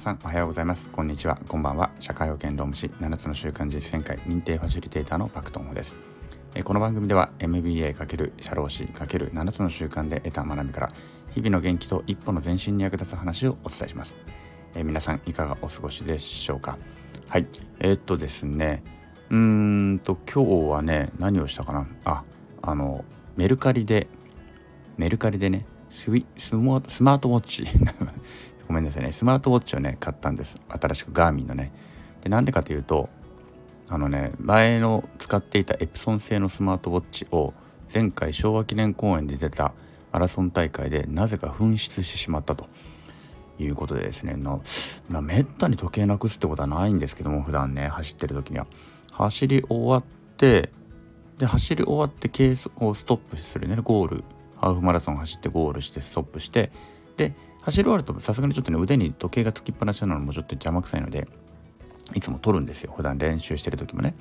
[0.00, 0.88] さんおはようございます。
[0.88, 1.38] こんにちは。
[1.46, 1.90] こんばんは。
[2.00, 5.94] 社会保険労務士7つの習慣実践会認定ファシリテーターのパクトンです。
[6.64, 10.92] この番組では MBA× 社労士 ×7 つの習慣で得た学びから
[11.34, 14.14] 日々の元気と一歩の前進に役立つ話をお伝えします。
[14.74, 16.78] え皆さんいかがお過ごしでしょうか？
[17.28, 17.46] はい。
[17.80, 18.82] えー、っとですね。
[19.28, 19.36] うー
[19.96, 21.86] んと今日はね何をしたかな？
[22.06, 22.24] あ
[22.62, 23.04] あの
[23.36, 24.08] メルカリで
[24.96, 27.66] メルカリでねスマートウォッチ
[28.70, 29.10] ごめんなさいね。
[29.10, 30.54] スマートウォッチをね買ったんです。
[30.68, 31.72] 新しくガーミンのね。
[32.20, 33.08] でなんでかというと
[33.88, 37.52] あのね前の使っていたエプソン製のスマートウォッチを
[37.92, 39.72] 前回昭和記念公園で出た
[40.12, 42.68] マラソン大会でなぜか紛失してしまったと。
[43.58, 44.36] いうことでですね。
[44.36, 44.62] の、
[45.08, 48.68] まあ、めったに時計なくすってことはないんですけども普段ね走ってる時には。
[49.10, 50.04] 走り終わっ
[50.36, 50.70] て
[51.38, 53.76] で走り終わってケースをストップするね。
[53.82, 54.24] ゴール。
[54.56, 56.70] ハーフマラソン走ってゴールしてストップして
[57.16, 61.28] で走り終わるとさすがにちょっとね腕に時計がつきっぱなしなのもちょっと邪魔くさいので
[62.14, 62.92] いつも取るんですよ。
[62.96, 64.14] 普段練習してる時もね。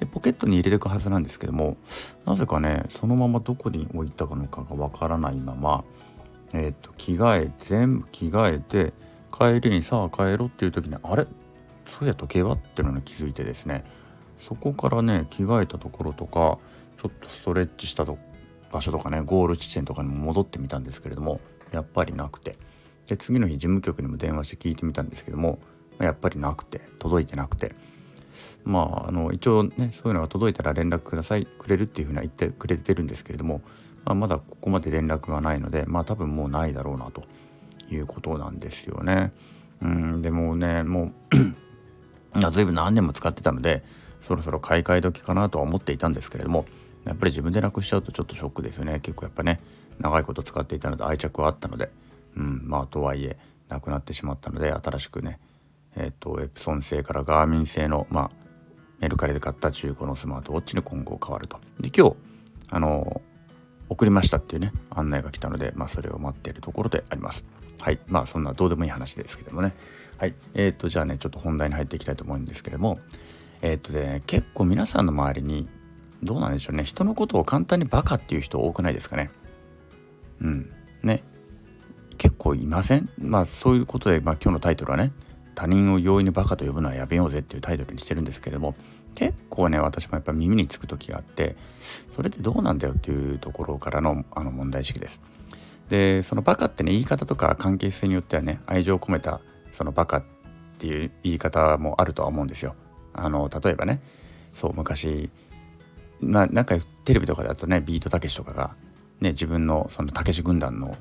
[0.00, 1.78] でポケットに入れていくはずなんですけども
[2.26, 5.84] なぜかねそのままどこに置いたかのかがわからないまま
[6.52, 8.92] えっ、ー、と着替え全部着替えて
[9.32, 11.26] 帰りにさあ帰ろうっていう時にあれ？
[11.86, 12.52] そうや時計は？
[12.52, 13.84] っていうのに気づいてですね。
[14.38, 16.58] そこからね着替えたところとか
[17.00, 18.18] ちょっとストレッチしたと
[18.70, 21.40] 場所とかねゴール地点とかにも戻ってみたんですけれども
[21.76, 22.56] やっぱりなくて。
[23.06, 25.60] で次の日事務局にも電話して聞いてみたんですけども
[26.00, 27.74] やっぱりなくて届いてなくて。
[28.64, 33.62] まああの一応ねそういうのが届いたら連絡くださいくれるっていうふうには言ってくれてるんですけれども、
[34.04, 37.22] まあ、まだここまで連絡がないのでまあ多分もうないだろうなと
[37.88, 39.32] いうことなんですよね。
[39.80, 41.12] うんでもねも
[42.34, 43.84] う 随分何年も使ってたので
[44.20, 46.66] そろそろ買い替え時かなとは思っていたんですけれども
[47.04, 48.98] やっぱり自分でなくしちゃうとちょっとショックですよね。
[49.00, 49.60] 結構やっぱね
[49.98, 51.90] 長いこと使っていたので愛着はあったので、
[52.36, 53.36] うん、まあとはいえ
[53.68, 55.38] なくなってしまったので新しくね
[55.96, 58.30] えっ、ー、とエプソン製からガーミン製のまあ
[59.00, 61.58] メルカリで買った中古のスマートウォッチに今後変わると。
[61.80, 62.16] で今日
[62.70, 63.20] あの
[63.88, 67.44] 送りましたっていうね案内が来たので、まあ、それを待っているところであります。
[67.80, 69.74] はいまあそんなどうでもいい話ですけどもね。
[70.18, 72.98] はいえっ、ー、とじゃあねちょっと本題に入っていきたいと思うんですけれども
[73.60, 75.68] えっ、ー、とね結構皆さんの周りに
[76.22, 79.30] どうなんでしょうね人のことを簡単にバカっていう人多くないですかね。
[80.40, 80.72] うん。
[81.02, 81.22] ね。
[82.18, 83.10] 結構いません？
[83.18, 85.12] まあそういうことで、まあ、今日のタイトルはね
[85.54, 88.74] 他人を容易にバカと呼ぶのはやめようぜっていうタイトルにしてるんですけれども
[89.14, 91.56] 結構ね私もやっぱ耳につく時があって
[92.10, 95.20] それってどうなんだよっていうところからのあの問題意識です。
[95.90, 99.40] でそのバカってね言い方とか関係性によってはね愛情を込めた
[99.72, 100.24] そのバカっ
[100.78, 102.74] ていう言い方もあるとは思うんですよ。
[103.12, 104.00] あの例えばね
[104.54, 105.30] そう昔
[106.20, 108.74] まあなんかテレビとかだとねビートたけしとかが
[109.20, 110.96] ね、自分のそのたけし軍団の,、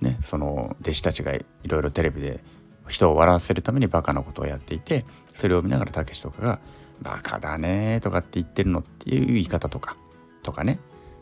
[0.00, 2.42] ね、その弟子たちがいろいろテレビで
[2.88, 6.60] 人を笑わせるためにバカなことをやっていてそれを見ながらたけしとかが
[7.02, 9.96] 「バカだね」とかって言ってるのっていう言い方とか
[10.42, 10.80] とかね。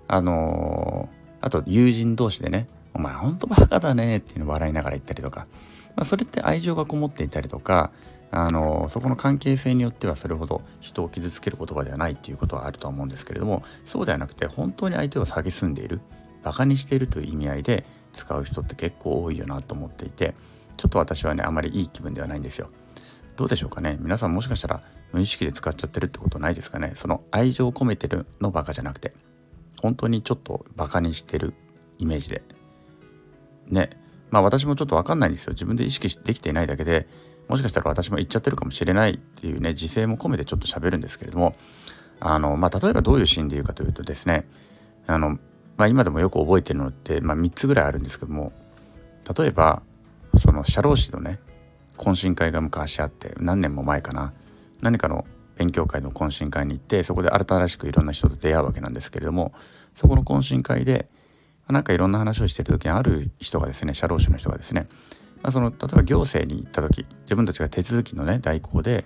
[0.09, 5.49] あのー、あと友人同士でね「お前ほんとバカだね」っていうのを笑いながら言ったりとか、
[5.97, 7.91] まあ、それって愛情がこもっていたりとか
[8.31, 16.01] あのそこの関係性によってはそれほど人を傷つける言葉ではないっていうことはあると思うんですけれどもそうではなくて本当に相手を蔑んでいる。
[16.47, 20.37] バカにしているという意味合いで使う人って結構多いよなと思っていて
[20.77, 22.71] ちょっと私はねあまりいい気分ではないんですよ。
[23.35, 23.97] どうでしょうかね？
[24.01, 24.81] 皆さんもしかしたら
[25.13, 26.93] 無意識で使っちゃってるってことないですかね？
[26.95, 29.13] その愛情を込めてるのバカじゃなくて
[29.83, 31.53] 本当にちょっとバカにしてる
[31.99, 32.43] イメージで。
[33.67, 33.91] ね。
[34.31, 35.53] まあ私もちょっとわかんないんですよ。
[35.53, 37.09] 自分で意識できていないだけで
[37.49, 41.57] もしかしたら私も言っちゃってるかもしれないっていうね自制も込めてちょっと喋るんですけれども
[42.21, 44.49] あのまあ例えばどういうシーンで言うかというとですね
[45.07, 45.39] あの
[45.77, 48.53] まあ、今でもよく覚えてるのって、まあ、3つぐらいあるんですけども
[49.37, 49.83] 例えば
[50.39, 51.39] その社労士のね
[51.97, 54.33] 懇親会が昔あって何年も前かな
[54.81, 55.25] 何かの
[55.57, 59.53] 勉強会の懇親会に行ってそこで新しくいろんな人と出会うわけなんですけれども
[59.95, 61.09] そこの懇親会で
[61.69, 64.87] なんかいろんな話をしてる時にある人がですね社労士の人がですね、
[65.43, 69.05] まあ、その例えば行政に行った時自分たちが手続きのね代行で、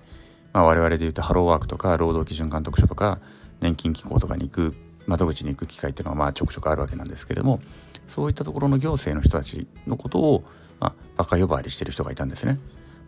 [0.53, 3.19] まあ、我々で言うとハローワークとか労働基準監督署とか
[3.61, 4.75] 年金機構とかに行く
[5.07, 7.59] 窓口に行く機会っていうのはまあちょくちょくあるわけなんですけれども
[8.07, 10.43] そういったところの行政の人たちのことを、
[10.79, 12.59] まあ、バカ呼ばわりしてる人がいたんですね。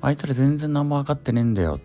[0.01, 1.79] あいつら全然何も分かってねえんだよ。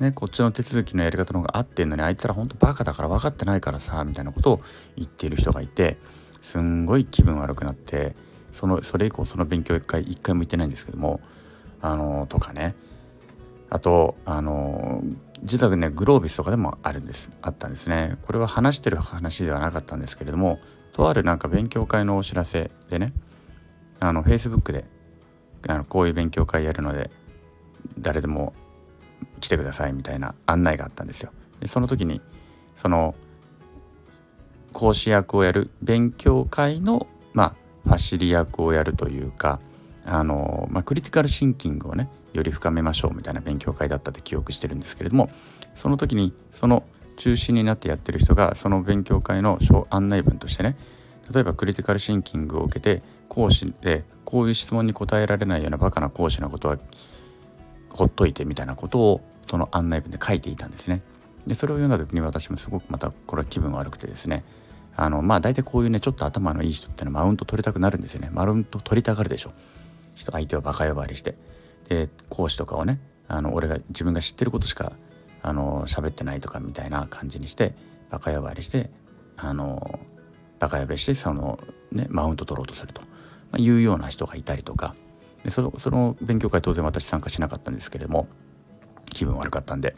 [0.00, 4.60] ね、こっちの手続きのやり方の方が合ってんのにあいつらほんとバカだから分かってないからさみたいなことを
[4.96, 5.96] 言っている人がいて
[6.40, 8.16] すんごい気分悪くなって
[8.52, 11.20] そのそれ以降その勉強一回一回も行ってないんですけども
[11.80, 12.74] あのとかね
[13.70, 15.02] あとあの
[15.44, 20.60] 実はねグロービスとかでもあるんですあったんですねこれは話してる話ではなかったんですけれども
[20.92, 23.12] とあるなんか勉強会のお知らせでね
[23.98, 24.84] あの Facebook で
[25.68, 27.10] あのこういう勉強会やるので
[27.98, 28.52] 誰でも
[29.40, 31.32] 来てくださいみたいな案内があったんですよ。
[31.60, 32.20] でその時に
[32.76, 33.14] その
[34.72, 37.54] 講師役をやる勉強会のまあ
[37.84, 39.60] ファシリ役をやるというか
[40.04, 45.30] あの、まあ、クリティカルシンキングをねより深めましょうみたいな勉強会だったって記憶してるんですけれども
[45.74, 46.84] その時にその
[47.16, 49.58] 中心になってやってる人がその勉強会の
[49.90, 50.76] 案内文としてね
[51.32, 56.78] 例えばクリティカルシンキングを受けて講師でこういう質問に答えられないようなバカな講師のことは
[57.90, 61.02] ほっといてみたいなことをその案内文で書いていたんですね。
[61.46, 64.44] でそれを読んだ時に私もすごくまたこれは気分悪くてですね
[64.94, 69.52] あのまあ大体こういうねちょっと頭のいい人ってのはマウント取りたくなるんですよねマウント取りたがるでしょ
[70.14, 71.34] 人相手をバカ呼ばわりして
[71.88, 74.92] で講師とかをねあの俺が自分が知ってることしか
[75.42, 77.74] あの喋ってないとかみたいな感じにして
[78.10, 78.90] バカ呼ばわりして
[79.36, 80.00] あの
[80.58, 81.58] バカ呼ばわりしてその、
[81.90, 83.08] ね、マウント取ろうとすると、ま
[83.52, 84.94] あ、いうような人がいたりとか。
[85.44, 88.28] でそのその勉強会当然私参加しなかったんですけれども
[89.06, 89.96] 気分悪かったんで。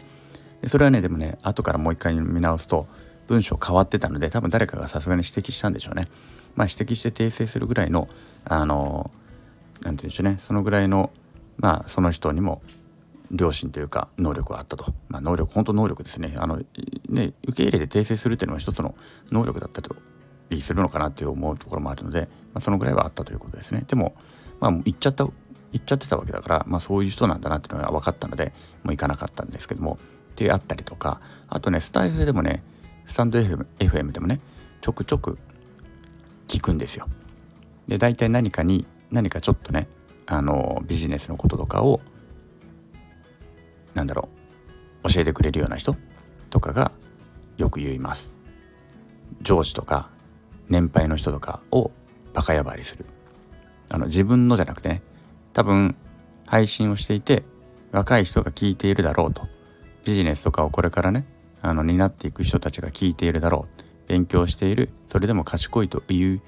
[0.62, 2.86] でそれはねでもね後からもう一回見直すと
[3.26, 6.08] 文章変わってたので多分誰かがさすがに指摘したんでしょうね。
[6.54, 8.08] まあ、指摘して訂正するぐらいの
[8.44, 9.10] あの
[9.84, 10.38] 何て言うんでしょうね。
[10.40, 11.10] そのぐらいの
[11.58, 12.62] まあその人にも
[13.30, 16.34] 良心というか能力があったと、まあ、能力本当能力ですね。
[16.36, 16.60] あの
[17.08, 18.94] ね受け入れて訂正するっていうのは一つの
[19.30, 19.94] 能力だったと
[20.60, 22.22] するのかなって思うところもあるので、
[22.52, 23.84] まあ、そのぐらいはあったということですね。
[23.86, 24.14] でも
[24.60, 25.24] まあ言っちゃった
[25.72, 28.52] 言っちゃってたわけだから、まあ、そういう人なんだなっていうのが分かったので
[28.82, 29.98] もう行かなかったんですけども。
[30.34, 32.62] ってあったりとかあとねスタイフでもね
[33.06, 34.40] スタンド FM, FM でもね
[34.80, 35.38] ちょくちょく
[36.48, 37.06] 聞くんですよ。
[37.88, 39.88] で大体何かに何かちょっとね
[40.26, 42.00] あのビジネスのこととかを
[43.94, 44.28] なんだろ
[45.04, 45.96] う教えてくれるような人
[46.50, 46.92] とかが
[47.56, 48.34] よく言います。
[49.40, 50.10] 上司とか
[50.68, 51.92] 年配の人とかを
[52.32, 53.06] バカ呼ばりする。
[53.90, 55.02] あの自分のじゃなくてね
[55.52, 55.94] 多分
[56.46, 57.44] 配信をしていて
[57.92, 59.46] 若い人が聞いているだろうと
[60.04, 61.26] ビジネスとかをこれからね
[61.62, 66.42] あの担っていく人たちが聞いているだろう勉強しているそれでも賢いという、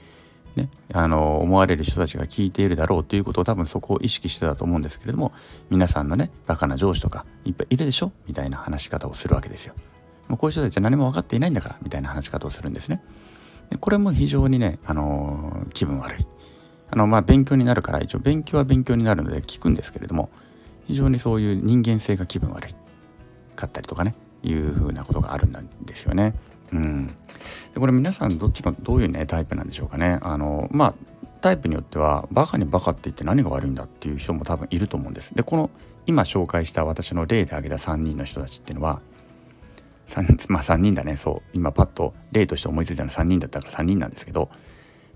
[0.57, 5.33] ね、あの思われる人たちが聞いているだろうということを多分そこを意識してたと思うんですけれども
[5.69, 8.11] 皆さんのねバカな上司とかいっぱいいるでしょ？
[8.27, 9.75] みたいな話し方をするわけですよ。
[10.29, 13.03] もうこういう人たちは何も分かっていないんだからみたいな話し方をするんですね。
[13.71, 16.27] でこれも非常にね、あのー、気分悪い。
[16.91, 20.31] あのまあ勉強になるから一応勉強は勉強になるので聞くんですけれども
[20.87, 22.75] 非常にそういう人間性が気分悪い
[23.57, 25.53] かったりとかねいうふうなことがあるん
[25.85, 26.35] ですよね。
[26.73, 27.07] うん、
[27.75, 30.19] でこれ皆さんどっちのどういうねタイプなんでしょうかね。
[30.23, 30.95] あのまあ
[31.41, 35.35] タイプによってはバカにバカって言って何が悪いんだっていう人も多分いると思うんです。
[35.35, 35.71] でこの
[36.07, 39.01] 今紹介した私の例で挙げた3人の人たちっていうのは
[40.09, 44.49] 3 まあ3人だねそう今パッと例として思いついたのは3人だったから3人なんですけど、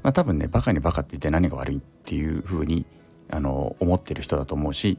[0.02, 2.86] まあ、多分ねバカにバカって言って何が悪いっていうふうに
[3.30, 4.98] あの思ってる人だと思うし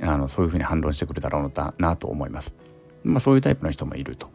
[0.00, 2.54] あのそういうふうに反論してくるだろうなと思います。
[3.04, 4.28] まあ、そういうタイプの人もいると。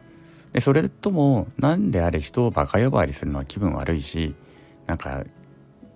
[0.52, 4.34] でそれとも何であれ人をバカ呼ばわりするのは気分悪いし
[4.86, 5.24] なんか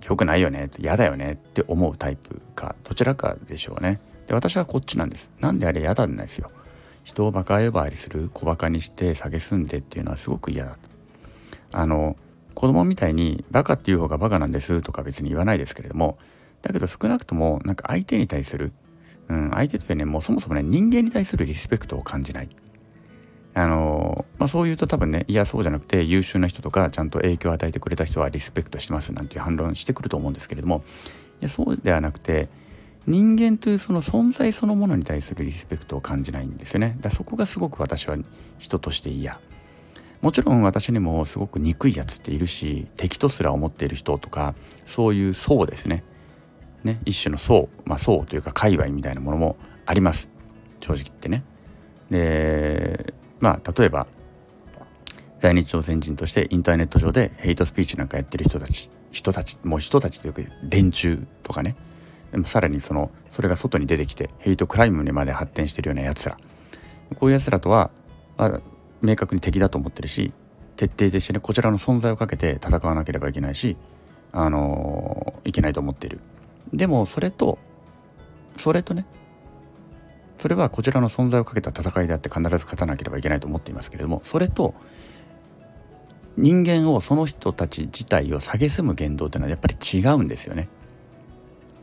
[0.09, 4.01] 良くないよね嫌だよねって思うタイプかどちらかでしょうね。
[4.27, 5.31] で私はこっちなんです。
[5.41, 6.51] なんであれ嫌なんですよ。
[7.03, 10.79] 人をバカ呼ばわりする小バカにして蔑んでっていうのはすごく嫌だ。
[11.73, 12.17] あの
[12.55, 16.19] 子供みたいにバカっていう方がバカなんですとか別に言わないですけれども
[16.63, 18.73] だけど少なくともなんか相手に対する、
[19.29, 22.49] うん、相手というねもうそもそもね人間に対するリスペクトを感じない
[23.57, 30.83] あのまあ、そう言うと多分ねいやそうじゃなくて優秀な人とかちゃんと影響を与えてくれた人はリスペクトしてますなんていう反論してくると思うんですけれども
[31.41, 32.49] いやそうではなくて
[33.07, 36.97] 人間というその存在そのものに対するリスペクトを感じないんですよね。
[37.01, 38.17] だそこがすごく私は
[38.59, 39.41] 人として嫌。
[40.23, 44.55] もちろん私にもすごく憎いやつっているし敵とすら思っている人とか
[44.87, 46.03] そういう層ですね。
[46.83, 47.69] ね一種の層。
[47.85, 50.31] まあ層というか界隈みたいなものもあります。
[50.81, 51.45] 正直言ってね。
[52.11, 53.13] で
[53.45, 54.07] まあ例えば
[55.39, 61.77] 在日朝鮮人としてインターネット上でヘイトスピーチなんかやってる人たち人たちもう人たちというか連中とかね。
[62.33, 66.39] でもさらにそのそれが外に出てきてヘイトクライムにまで発展してるようなやつら。
[67.17, 67.91] こういうやつらとは、
[68.39, 68.61] まあ、
[69.03, 70.33] 明確に敵だと思ってるし
[70.77, 73.77] 徹底的にねこちらの存在をかけて戦わなければいけないし
[74.33, 76.21] あのー、いけないと思っている。
[76.73, 77.59] でもそれと
[78.57, 79.05] それとね
[80.39, 84.75] それはこちらの存在をかけた戦いであって必ず勝たなければいけないと思っていますけれどもそれと
[86.37, 90.69] 人間をその人たち自体を蔑む言動というのはやっぱり違うんですよね。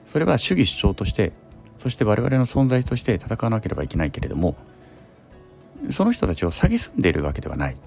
[0.05, 1.31] それは主義主張として
[1.77, 4.55] そして我々の存在として戦わなければいけないけれども
[5.89, 7.77] その人たちを蔑んでいるわけではない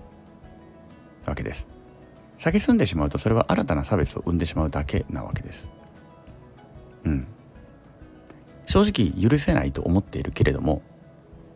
[1.26, 1.68] わけです。
[2.38, 5.68] 蔑んでしまうとそれは新たな差別を生んでしまうだけなわけです。
[7.04, 7.26] うん。
[8.66, 10.82] 正直許せないと思っているけれども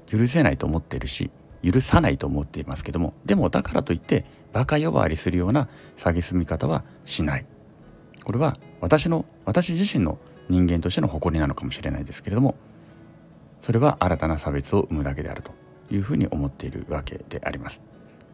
[0.06, 1.30] 許せないと思っているし
[1.64, 7.46] 許さないと思っていますけどもでもだからといってバカ呼ばわりするような蔑み方はしない
[8.24, 12.54] これは私の私自身の人間としての誇りなのかもしれないですけれども
[13.60, 15.52] それは新たな差別を生むだけであると
[15.90, 17.82] いうふうに思っているわけであります。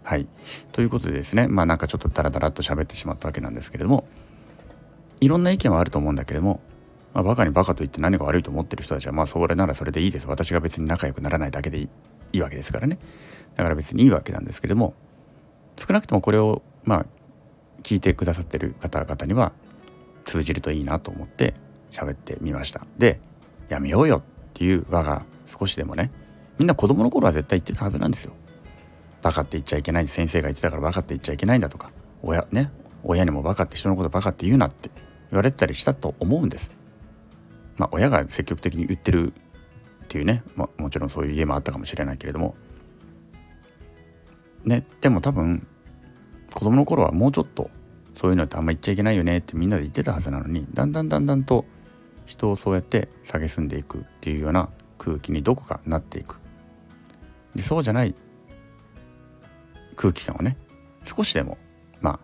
[0.02, 0.26] はい。
[0.72, 4.06] ということでですね、まあなんかちょっとダラダラっと喋ってしまったわけなんですけれども、
[5.20, 6.60] いろんな意見はあると思うんだけれども、
[7.14, 10.26] まあ、バカにバカと言って何が悪いと思ってる人たちは、まあそれならそれでいいです。
[10.28, 11.88] 私が別に仲良くならないだけでい
[12.32, 12.98] いわけですからね。
[13.54, 14.94] だから別にいいわけなんですけども、
[15.78, 17.06] 少なくともこれを、まあ、
[17.82, 19.52] 聞いてくださってる方々には
[20.24, 21.54] 通じるといいなと思って
[21.90, 22.84] 喋ってみました。
[22.98, 23.20] で、
[23.68, 24.22] やめようよっ
[24.54, 26.10] ていう輪が少しでもね、
[26.58, 28.32] みんな子供の頃は絶対言ってたはずなんですよ。
[29.22, 31.90] バカって言っちゃいけない先生が言ってたからバカって言っちゃいけないんだとか
[32.22, 32.70] 親ね
[33.02, 34.90] 親にもバカって人のことバカって言うなって
[35.30, 36.70] 言われてたりしたと思うんです。
[37.76, 39.32] まあ親が積極的に言ってる
[40.04, 42.54] っていうね、まあ、もちろんそういう家もあったかもしれないけれども。
[44.64, 45.66] ねでも多分
[46.54, 47.70] 子供の頃はもうちょっと
[48.14, 51.64] そういうのってあんま言っちゃいけないよねってみんなで言ってたはずなのにだんだんだんだんと
[52.26, 56.38] 人をそうやって蔑んでいくっていうような空気にどこかなっていく。
[57.54, 58.14] でそうじゃない
[59.96, 60.56] 空気感をね
[61.04, 61.58] 少しでも
[62.00, 62.20] まあ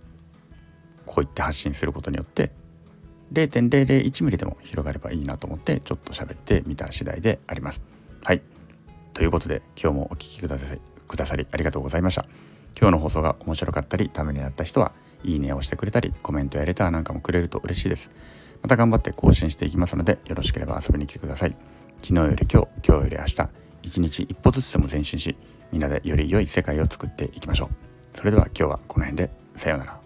[1.07, 2.53] こう言って発信することによって
[3.33, 7.83] 0.001ミリでも広がればいいなと思ってちょっと喋ってみた次第であります。
[8.25, 8.43] はい
[9.15, 12.27] ということで今日もお聴きくださりくださりありがとうございました。
[12.79, 14.93] 今日の放送が面白かったりためになった人は
[15.25, 18.11] いいねをしてくれたりコメントやレターなんかもくれると嬉しいです。
[18.63, 21.57] また頑張って更新していきますのでよろしければ遊びに来てください。
[22.03, 23.49] 昨日より今日、今日より明日、
[23.83, 25.37] 一日一歩ずつでも前進し、
[25.73, 28.17] みんなでより良い世界を作っていきましょう。
[28.17, 30.00] それでは今日はこの辺で、さようなら。